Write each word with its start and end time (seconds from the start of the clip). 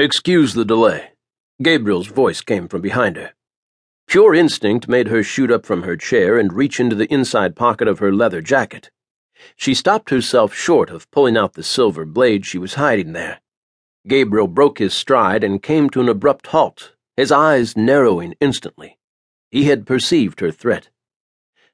Excuse 0.00 0.54
the 0.54 0.64
delay. 0.64 1.10
Gabriel's 1.62 2.06
voice 2.06 2.40
came 2.40 2.68
from 2.68 2.80
behind 2.80 3.18
her. 3.18 3.34
Pure 4.08 4.34
instinct 4.34 4.88
made 4.88 5.08
her 5.08 5.22
shoot 5.22 5.50
up 5.50 5.66
from 5.66 5.82
her 5.82 5.94
chair 5.94 6.38
and 6.38 6.54
reach 6.54 6.80
into 6.80 6.96
the 6.96 7.12
inside 7.12 7.54
pocket 7.54 7.86
of 7.86 7.98
her 7.98 8.10
leather 8.10 8.40
jacket. 8.40 8.90
She 9.56 9.74
stopped 9.74 10.08
herself 10.08 10.54
short 10.54 10.88
of 10.88 11.10
pulling 11.10 11.36
out 11.36 11.52
the 11.52 11.62
silver 11.62 12.06
blade 12.06 12.46
she 12.46 12.56
was 12.56 12.76
hiding 12.76 13.12
there. 13.12 13.42
Gabriel 14.08 14.46
broke 14.46 14.78
his 14.78 14.94
stride 14.94 15.44
and 15.44 15.62
came 15.62 15.90
to 15.90 16.00
an 16.00 16.08
abrupt 16.08 16.46
halt, 16.46 16.96
his 17.18 17.30
eyes 17.30 17.76
narrowing 17.76 18.34
instantly. 18.40 18.96
He 19.50 19.64
had 19.64 19.86
perceived 19.86 20.40
her 20.40 20.50
threat. 20.50 20.88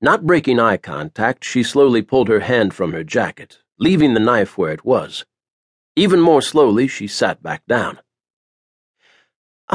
Not 0.00 0.28
breaking 0.28 0.60
eye 0.60 0.76
contact, 0.76 1.44
she 1.44 1.64
slowly 1.64 2.02
pulled 2.02 2.28
her 2.28 2.38
hand 2.38 2.72
from 2.72 2.92
her 2.92 3.02
jacket, 3.02 3.58
leaving 3.80 4.14
the 4.14 4.20
knife 4.20 4.56
where 4.56 4.70
it 4.70 4.84
was. 4.84 5.24
Even 5.96 6.20
more 6.20 6.40
slowly, 6.40 6.86
she 6.86 7.08
sat 7.08 7.42
back 7.42 7.66
down. 7.66 7.98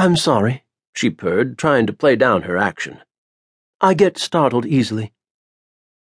I'm 0.00 0.14
sorry, 0.14 0.62
she 0.94 1.10
purred, 1.10 1.58
trying 1.58 1.88
to 1.88 1.92
play 1.92 2.14
down 2.14 2.42
her 2.42 2.56
action. 2.56 3.00
I 3.80 3.94
get 3.94 4.16
startled 4.16 4.64
easily. 4.64 5.12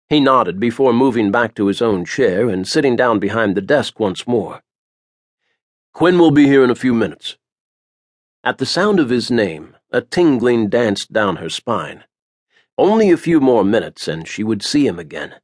He 0.10 0.20
nodded 0.20 0.60
before 0.60 0.92
moving 0.92 1.32
back 1.32 1.56
to 1.56 1.68
his 1.68 1.82
own 1.82 2.04
chair 2.04 2.50
and 2.50 2.68
sitting 2.68 2.98
down 2.98 3.20
behind 3.20 3.56
the 3.56 3.62
desk 3.62 3.98
once 3.98 4.28
more. 4.28 4.64
Quinn 5.94 6.20
will 6.20 6.32
be 6.32 6.46
here 6.46 6.62
in 6.62 6.70
a 6.70 6.76
few 6.76 6.94
minutes. 6.94 7.38
At 8.44 8.58
the 8.58 8.66
sound 8.66 9.00
of 9.00 9.10
his 9.10 9.32
name, 9.32 9.78
a 9.92 10.02
tingling 10.02 10.68
danced 10.68 11.14
down 11.14 11.38
her 11.38 11.50
spine. 11.50 12.04
Only 12.78 13.12
a 13.12 13.18
few 13.18 13.40
more 13.40 13.64
minutes 13.64 14.10
and 14.10 14.28
she 14.28 14.44
would 14.44 14.62
see 14.62 14.86
him 14.86 15.00
again. 15.00 15.36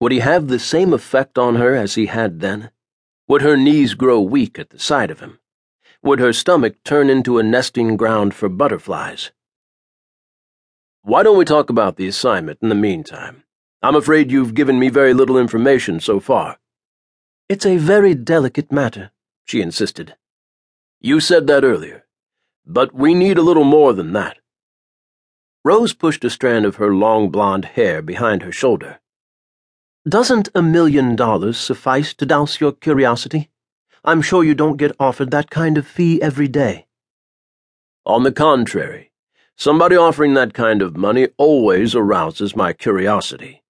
Would 0.00 0.10
he 0.10 0.18
have 0.18 0.48
the 0.48 0.58
same 0.58 0.92
effect 0.92 1.38
on 1.38 1.54
her 1.54 1.76
as 1.76 1.94
he 1.94 2.06
had 2.06 2.40
then? 2.40 2.72
Would 3.28 3.42
her 3.42 3.56
knees 3.56 3.94
grow 3.94 4.20
weak 4.20 4.58
at 4.58 4.70
the 4.70 4.80
sight 4.80 5.12
of 5.12 5.20
him? 5.20 5.38
Would 6.06 6.20
her 6.20 6.32
stomach 6.32 6.76
turn 6.84 7.10
into 7.10 7.38
a 7.38 7.42
nesting 7.42 7.96
ground 7.96 8.32
for 8.32 8.48
butterflies. 8.48 9.32
Why 11.02 11.24
don't 11.24 11.36
we 11.36 11.44
talk 11.44 11.68
about 11.68 11.96
the 11.96 12.06
assignment 12.06 12.60
in 12.62 12.68
the 12.68 12.76
meantime? 12.76 13.42
I'm 13.82 13.96
afraid 13.96 14.30
you've 14.30 14.54
given 14.54 14.78
me 14.78 14.88
very 14.88 15.12
little 15.12 15.36
information 15.36 15.98
so 15.98 16.20
far. 16.20 16.58
It's 17.48 17.66
a 17.66 17.76
very 17.76 18.14
delicate 18.14 18.70
matter, 18.70 19.10
she 19.44 19.60
insisted. 19.60 20.14
You 21.00 21.18
said 21.18 21.48
that 21.48 21.64
earlier, 21.64 22.06
but 22.64 22.94
we 22.94 23.12
need 23.12 23.36
a 23.36 23.42
little 23.42 23.64
more 23.64 23.92
than 23.92 24.12
that. 24.12 24.38
Rose 25.64 25.92
pushed 25.92 26.24
a 26.24 26.30
strand 26.30 26.64
of 26.64 26.76
her 26.76 26.94
long 26.94 27.30
blonde 27.30 27.64
hair 27.64 28.00
behind 28.00 28.42
her 28.42 28.52
shoulder. 28.52 29.00
Doesn't 30.08 30.48
a 30.54 30.62
million 30.62 31.16
dollars 31.16 31.58
suffice 31.58 32.14
to 32.14 32.26
douse 32.26 32.60
your 32.60 32.70
curiosity? 32.70 33.50
I'm 34.08 34.22
sure 34.22 34.44
you 34.44 34.54
don't 34.54 34.76
get 34.76 34.94
offered 35.00 35.32
that 35.32 35.50
kind 35.50 35.76
of 35.76 35.84
fee 35.84 36.22
every 36.22 36.46
day. 36.46 36.86
On 38.04 38.22
the 38.22 38.30
contrary, 38.30 39.10
somebody 39.56 39.96
offering 39.96 40.34
that 40.34 40.54
kind 40.54 40.80
of 40.80 40.96
money 40.96 41.26
always 41.36 41.96
arouses 41.96 42.54
my 42.54 42.72
curiosity. 42.72 43.64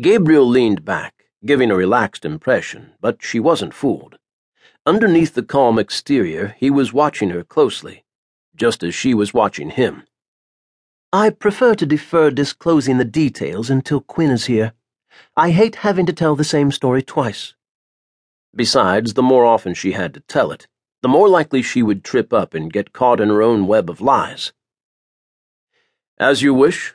Gabriel 0.00 0.44
leaned 0.44 0.84
back, 0.84 1.26
giving 1.46 1.70
a 1.70 1.76
relaxed 1.76 2.24
impression, 2.24 2.94
but 3.00 3.22
she 3.22 3.38
wasn't 3.38 3.72
fooled. 3.72 4.18
Underneath 4.84 5.34
the 5.34 5.44
calm 5.44 5.78
exterior, 5.78 6.56
he 6.58 6.68
was 6.68 6.92
watching 6.92 7.30
her 7.30 7.44
closely, 7.44 8.04
just 8.56 8.82
as 8.82 8.92
she 8.92 9.14
was 9.14 9.32
watching 9.32 9.70
him. 9.70 10.02
I 11.12 11.30
prefer 11.30 11.76
to 11.76 11.86
defer 11.86 12.32
disclosing 12.32 12.98
the 12.98 13.04
details 13.04 13.70
until 13.70 14.00
Quinn 14.00 14.32
is 14.32 14.46
here. 14.46 14.72
I 15.36 15.50
hate 15.50 15.76
having 15.76 16.06
to 16.06 16.12
tell 16.12 16.34
the 16.34 16.42
same 16.42 16.72
story 16.72 17.02
twice. 17.02 17.54
Besides, 18.54 19.14
the 19.14 19.22
more 19.22 19.44
often 19.44 19.74
she 19.74 19.92
had 19.92 20.12
to 20.14 20.20
tell 20.20 20.52
it, 20.52 20.66
the 21.02 21.08
more 21.08 21.28
likely 21.28 21.62
she 21.62 21.82
would 21.82 22.04
trip 22.04 22.32
up 22.32 22.54
and 22.54 22.72
get 22.72 22.92
caught 22.92 23.20
in 23.20 23.28
her 23.28 23.42
own 23.42 23.66
web 23.66 23.88
of 23.90 24.00
lies. 24.00 24.52
As 26.18 26.42
you 26.42 26.54
wish. 26.54 26.94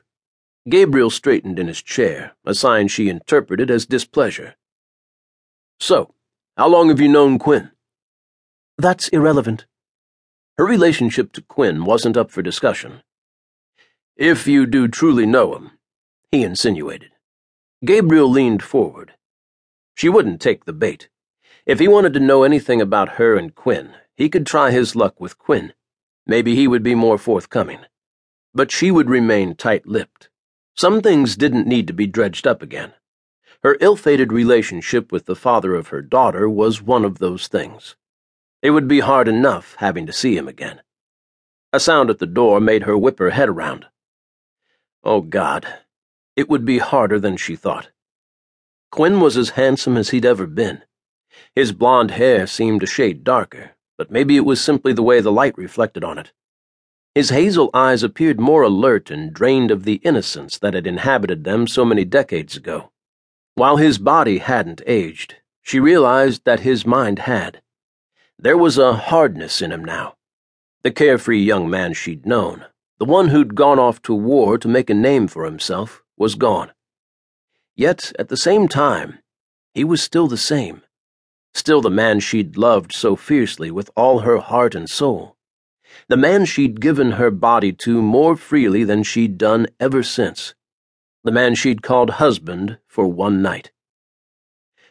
Gabriel 0.70 1.10
straightened 1.10 1.60
in 1.60 1.68
his 1.68 1.82
chair, 1.82 2.36
a 2.46 2.54
sign 2.54 2.90
she 2.90 3.08
interpreted 3.08 3.72
as 3.72 3.86
displeasure. 3.86 4.56
So, 5.80 6.14
how 6.58 6.68
long 6.68 6.90
have 6.90 7.00
you 7.00 7.08
known 7.08 7.40
Quinn? 7.40 7.72
That's 8.78 9.08
irrelevant. 9.10 9.66
Her 10.58 10.66
relationship 10.66 11.32
to 11.34 11.42
Quinn 11.42 11.86
wasn't 11.86 12.18
up 12.18 12.32
for 12.32 12.42
discussion. 12.42 13.02
If 14.18 14.48
you 14.48 14.66
do 14.66 14.88
truly 14.88 15.26
know 15.26 15.56
him, 15.56 15.72
he 16.32 16.44
insinuated. 16.44 17.12
Gabriel 17.86 18.30
leaned 18.30 18.64
forward. 18.64 19.14
She 19.96 20.10
wouldn't 20.10 20.42
take 20.42 20.66
the 20.66 20.74
bait. 20.74 21.10
If 21.68 21.80
he 21.80 21.90
wanted 21.90 22.14
to 22.14 22.22
know 22.22 22.44
anything 22.44 22.80
about 22.80 23.18
her 23.18 23.36
and 23.36 23.54
Quinn, 23.54 23.94
he 24.16 24.30
could 24.30 24.46
try 24.46 24.72
his 24.72 24.96
luck 24.96 25.20
with 25.20 25.38
Quinn. 25.38 25.74
Maybe 26.26 26.56
he 26.56 26.66
would 26.66 26.82
be 26.82 26.96
more 26.96 27.18
forthcoming. 27.18 27.82
But 28.54 28.72
she 28.72 28.90
would 28.90 29.10
remain 29.10 29.54
tight 29.54 29.86
lipped. 29.86 30.30
Some 30.78 31.02
things 31.02 31.36
didn't 31.36 31.68
need 31.68 31.86
to 31.88 31.94
be 31.94 32.08
dredged 32.08 32.48
up 32.48 32.62
again. 32.62 32.94
Her 33.64 33.76
ill 33.82 33.98
fated 33.98 34.32
relationship 34.32 35.12
with 35.12 35.26
the 35.26 35.36
father 35.36 35.76
of 35.76 35.90
her 35.90 36.02
daughter 36.02 36.48
was 36.48 36.82
one 36.82 37.04
of 37.04 37.20
those 37.20 37.50
things. 37.50 37.98
It 38.62 38.70
would 38.70 38.88
be 38.88 39.02
hard 39.02 39.28
enough 39.28 39.76
having 39.80 40.06
to 40.06 40.14
see 40.14 40.38
him 40.38 40.48
again. 40.48 40.82
A 41.74 41.82
sound 41.82 42.10
at 42.10 42.20
the 42.20 42.26
door 42.26 42.62
made 42.62 42.84
her 42.84 42.98
whip 42.98 43.20
her 43.20 43.32
head 43.32 43.50
around. 43.50 43.88
Oh, 45.04 45.20
God. 45.20 45.68
It 46.38 46.48
would 46.48 46.64
be 46.64 46.78
harder 46.78 47.20
than 47.20 47.36
she 47.36 47.58
thought. 47.58 47.90
Quinn 48.90 49.20
was 49.20 49.36
as 49.36 49.50
handsome 49.50 49.98
as 49.98 50.12
he'd 50.12 50.26
ever 50.26 50.48
been. 50.48 50.84
His 51.56 51.72
blond 51.72 52.12
hair 52.12 52.48
seemed 52.48 52.84
a 52.84 52.88
shade 52.88 53.24
darker, 53.24 53.72
but 53.98 54.12
maybe 54.12 54.38
it 54.38 54.46
was 54.46 54.62
simply 54.62 54.94
the 54.94 55.04
way 55.04 55.22
the 55.22 55.32
light 55.32 55.58
reflected 55.58 56.04
on 56.04 56.18
it. 56.18 56.32
His 57.16 57.32
hazel 57.32 57.72
eyes 57.74 58.04
appeared 58.04 58.40
more 58.40 58.62
alert 58.62 59.10
and 59.10 59.34
drained 59.34 59.72
of 59.72 59.84
the 59.84 59.96
innocence 60.04 60.60
that 60.60 60.76
had 60.76 60.86
inhabited 60.86 61.44
them 61.44 61.66
so 61.66 61.84
many 61.84 62.06
decades 62.06 62.56
ago. 62.56 62.92
While 63.56 63.78
his 63.78 63.98
body 63.98 64.38
hadn't 64.38 64.84
aged, 64.86 65.38
she 65.64 65.80
realized 65.80 66.44
that 66.46 66.60
his 66.60 66.86
mind 66.86 67.20
had. 67.20 67.62
There 68.38 68.58
was 68.58 68.78
a 68.78 68.94
hardness 68.94 69.64
in 69.64 69.72
him 69.72 69.84
now. 69.84 70.16
The 70.84 70.92
carefree 70.92 71.42
young 71.42 71.70
man 71.70 71.94
she'd 71.94 72.28
known, 72.28 72.66
the 73.00 73.06
one 73.06 73.30
who'd 73.30 73.56
gone 73.56 73.80
off 73.80 74.00
to 74.04 74.14
war 74.14 74.60
to 74.60 74.68
make 74.68 74.92
a 74.92 74.94
name 74.94 75.28
for 75.28 75.44
himself, 75.44 76.04
was 76.18 76.36
gone. 76.36 76.72
Yet, 77.76 78.14
at 78.20 78.30
the 78.30 78.38
same 78.38 78.68
time, 78.68 79.20
he 79.74 79.84
was 79.84 80.04
still 80.04 80.28
the 80.28 80.38
same 80.38 80.84
still 81.58 81.82
the 81.82 81.90
man 81.90 82.20
she'd 82.20 82.56
loved 82.56 82.94
so 82.94 83.16
fiercely 83.16 83.72
with 83.72 83.90
all 83.96 84.20
her 84.20 84.38
heart 84.38 84.76
and 84.76 84.88
soul. 84.88 85.36
The 86.08 86.16
man 86.16 86.46
she'd 86.46 86.80
given 86.80 87.14
her 87.14 87.32
body 87.32 87.74
to 87.74 88.02
more 88.02 88.36
freely 88.36 88.84
than 88.84 89.02
she'd 89.02 89.38
done 89.38 89.66
ever 89.80 90.04
since. 90.04 90.54
The 91.24 91.32
man 91.32 91.56
she'd 91.56 91.82
called 91.82 92.12
husband 92.12 92.78
for 92.88 93.08
one 93.08 93.42
night. 93.42 93.72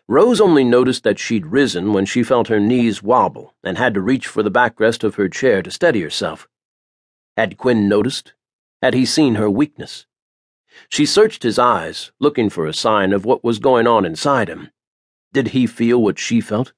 Rose 0.09 0.41
only 0.41 0.65
noticed 0.65 1.05
that 1.05 1.21
she'd 1.21 1.47
risen 1.47 1.93
when 1.93 2.05
she 2.05 2.23
felt 2.25 2.49
her 2.49 2.61
knees 2.61 3.03
wobble 3.03 3.55
and 3.63 3.79
had 3.79 3.95
to 3.95 4.01
reach 4.01 4.27
for 4.27 4.43
the 4.43 4.51
backrest 4.51 5.05
of 5.05 5.15
her 5.15 5.29
chair 5.29 5.63
to 5.63 5.71
steady 5.71 6.03
herself. 6.03 6.49
Had 7.37 7.59
Quinn 7.59 7.89
noticed? 7.89 8.35
Had 8.83 8.95
he 8.95 9.05
seen 9.07 9.37
her 9.37 9.49
weakness? 9.49 10.07
She 10.89 11.07
searched 11.07 11.43
his 11.45 11.59
eyes, 11.59 12.11
looking 12.19 12.51
for 12.51 12.67
a 12.67 12.75
sign 12.75 13.13
of 13.13 13.25
what 13.25 13.45
was 13.45 13.59
going 13.61 13.87
on 13.87 14.05
inside 14.05 14.49
him 14.49 14.71
did 15.37 15.49
he 15.49 15.67
feel 15.67 16.01
what 16.01 16.19
she 16.19 16.41
felt? 16.41 16.73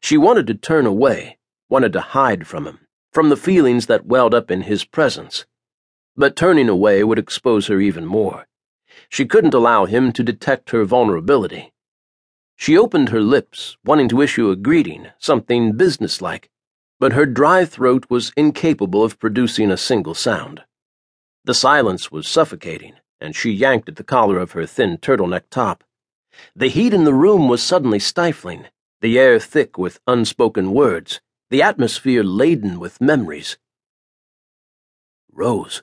She 0.00 0.18
wanted 0.18 0.48
to 0.48 0.54
turn 0.54 0.84
away, 0.84 1.38
wanted 1.68 1.92
to 1.92 2.00
hide 2.00 2.44
from 2.44 2.66
him, 2.66 2.80
from 3.12 3.28
the 3.28 3.36
feelings 3.36 3.86
that 3.86 4.04
welled 4.04 4.34
up 4.34 4.50
in 4.50 4.62
his 4.62 4.82
presence. 4.82 5.46
But 6.16 6.34
turning 6.34 6.68
away 6.68 7.04
would 7.04 7.20
expose 7.20 7.68
her 7.68 7.78
even 7.78 8.04
more. 8.04 8.48
She 9.08 9.26
couldn't 9.26 9.54
allow 9.54 9.84
him 9.84 10.10
to 10.14 10.24
detect 10.24 10.70
her 10.70 10.84
vulnerability. 10.84 11.72
She 12.56 12.76
opened 12.76 13.10
her 13.10 13.20
lips, 13.20 13.76
wanting 13.84 14.08
to 14.08 14.22
issue 14.22 14.50
a 14.50 14.56
greeting, 14.56 15.06
something 15.20 15.76
businesslike, 15.76 16.50
but 16.98 17.12
her 17.12 17.26
dry 17.26 17.64
throat 17.64 18.06
was 18.10 18.32
incapable 18.36 19.04
of 19.04 19.20
producing 19.20 19.70
a 19.70 19.76
single 19.76 20.14
sound. 20.14 20.64
The 21.44 21.54
silence 21.54 22.10
was 22.10 22.26
suffocating, 22.26 22.94
and 23.20 23.36
she 23.36 23.52
yanked 23.52 23.88
at 23.88 23.94
the 23.94 24.02
collar 24.02 24.40
of 24.40 24.50
her 24.50 24.66
thin 24.66 24.98
turtleneck 24.98 25.44
top. 25.48 25.84
The 26.54 26.68
heat 26.68 26.92
in 26.92 27.04
the 27.04 27.14
room 27.14 27.48
was 27.48 27.62
suddenly 27.62 27.98
stifling, 27.98 28.66
the 29.00 29.18
air 29.18 29.38
thick 29.38 29.78
with 29.78 30.00
unspoken 30.06 30.72
words, 30.72 31.20
the 31.50 31.62
atmosphere 31.62 32.22
laden 32.22 32.80
with 32.80 33.00
memories. 33.00 33.58
Rose. 35.32 35.82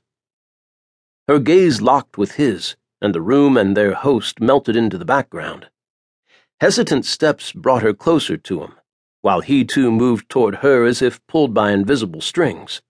Her 1.28 1.40
gaze 1.40 1.82
locked 1.82 2.18
with 2.18 2.34
his, 2.34 2.76
and 3.02 3.16
the 3.16 3.22
room 3.22 3.58
and 3.58 3.76
their 3.76 3.94
host 3.94 4.40
melted 4.40 4.76
into 4.76 4.98
the 4.98 5.06
background. 5.06 5.70
Hesitant 6.60 7.06
steps 7.06 7.52
brought 7.52 7.82
her 7.82 7.94
closer 7.94 8.38
to 8.38 8.62
him, 8.64 8.76
while 9.22 9.42
he 9.42 9.66
too 9.66 9.92
moved 9.92 10.30
toward 10.30 10.58
her 10.58 10.86
as 10.86 11.02
if 11.02 11.26
pulled 11.28 11.54
by 11.54 11.72
invisible 11.72 12.22
strings. 12.22 12.82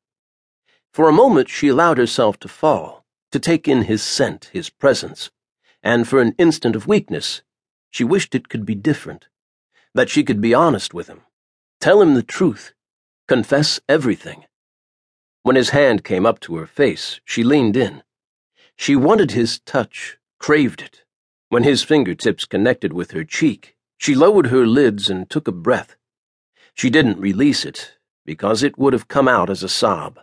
For 0.91 1.07
a 1.07 1.13
moment 1.13 1.50
she 1.50 1.67
allowed 1.67 1.97
herself 1.97 2.39
to 2.39 2.47
fall, 2.47 3.06
to 3.31 3.39
take 3.39 3.67
in 3.67 3.83
his 3.83 4.01
scent, 4.01 4.50
his 4.53 4.69
presence, 4.69 5.29
and 5.81 6.07
for 6.07 6.19
an 6.19 6.35
instant 6.38 6.75
of 6.75 6.88
weakness 6.88 7.41
she 7.95 8.03
wished 8.03 8.36
it 8.36 8.50
could 8.50 8.65
be 8.65 8.75
different, 8.75 9.30
that 9.94 10.09
she 10.09 10.21
could 10.21 10.42
be 10.42 10.53
honest 10.53 10.94
with 10.94 11.07
him, 11.07 11.21
tell 11.80 12.01
him 12.01 12.13
the 12.13 12.21
truth. 12.21 12.74
confess 13.25 13.80
everything. 13.88 14.44
When 15.44 15.56
his 15.56 15.69
hand 15.69 16.03
came 16.03 16.25
up 16.25 16.42
to 16.42 16.57
her 16.57 16.68
face, 16.68 17.21
she 17.24 17.42
leaned 17.42 17.77
in. 17.77 18.03
She 18.75 18.97
wanted 18.97 19.31
his 19.31 19.59
touch, 19.59 20.18
craved 20.39 20.81
it. 20.81 21.03
When 21.47 21.63
his 21.63 21.83
fingertips 21.83 22.44
connected 22.44 22.92
with 22.92 23.12
her 23.12 23.24
cheek, 23.24 23.77
she 23.98 24.13
lowered 24.13 24.48
her 24.48 24.68
lids 24.68 25.09
and 25.09 25.30
took 25.30 25.48
a 25.48 25.53
breath. 25.53 25.95
She 26.74 26.89
didn't 26.89 27.18
release 27.30 27.63
it, 27.63 27.94
because 28.25 28.62
it 28.62 28.77
would 28.77 28.91
have 28.91 29.07
come 29.07 29.30
out 29.30 29.50
as 29.50 29.63
a 29.63 29.69
sob. 29.69 30.19